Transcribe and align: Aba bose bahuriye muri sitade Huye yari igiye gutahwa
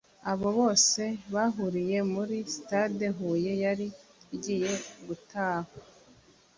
Aba 0.31 0.49
bose 0.59 1.01
bahuriye 1.33 1.97
muri 2.13 2.35
sitade 2.53 3.05
Huye 3.17 3.51
yari 3.63 3.87
igiye 4.35 4.71
gutahwa 5.07 5.73